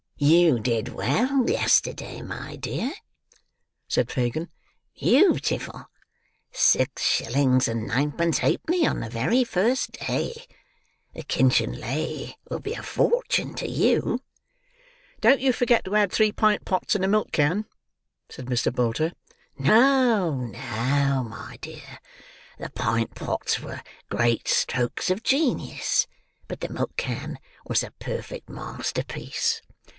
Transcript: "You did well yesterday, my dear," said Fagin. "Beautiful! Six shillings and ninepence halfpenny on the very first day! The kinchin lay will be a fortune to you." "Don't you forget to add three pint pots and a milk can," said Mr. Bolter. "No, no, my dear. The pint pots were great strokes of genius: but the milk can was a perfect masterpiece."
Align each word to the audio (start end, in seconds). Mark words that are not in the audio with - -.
"You 0.17 0.59
did 0.59 0.89
well 0.89 1.49
yesterday, 1.49 2.21
my 2.21 2.55
dear," 2.55 2.93
said 3.87 4.11
Fagin. 4.11 4.49
"Beautiful! 4.99 5.89
Six 6.51 7.03
shillings 7.03 7.67
and 7.67 7.87
ninepence 7.87 8.39
halfpenny 8.39 8.85
on 8.85 8.99
the 8.99 9.09
very 9.09 9.43
first 9.43 9.93
day! 9.93 10.45
The 11.13 11.23
kinchin 11.23 11.73
lay 11.79 12.37
will 12.49 12.59
be 12.59 12.73
a 12.73 12.83
fortune 12.83 13.55
to 13.55 13.67
you." 13.67 14.19
"Don't 15.21 15.39
you 15.39 15.51
forget 15.51 15.85
to 15.85 15.95
add 15.95 16.11
three 16.11 16.31
pint 16.31 16.65
pots 16.65 16.93
and 16.93 17.05
a 17.05 17.07
milk 17.07 17.31
can," 17.31 17.65
said 18.29 18.45
Mr. 18.45 18.73
Bolter. 18.73 19.13
"No, 19.57 20.35
no, 20.35 21.25
my 21.27 21.57
dear. 21.61 21.99
The 22.59 22.69
pint 22.71 23.15
pots 23.15 23.59
were 23.59 23.81
great 24.09 24.47
strokes 24.47 25.09
of 25.09 25.23
genius: 25.23 26.05
but 26.47 26.59
the 26.59 26.69
milk 26.69 26.95
can 26.95 27.39
was 27.65 27.83
a 27.83 27.91
perfect 27.99 28.49
masterpiece." 28.49 29.61